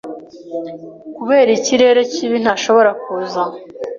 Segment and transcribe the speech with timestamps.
[1.15, 3.41] Kubera ikirere kibi, ntashobora kuza.